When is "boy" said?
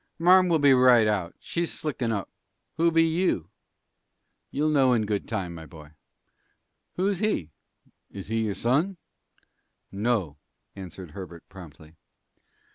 5.67-5.91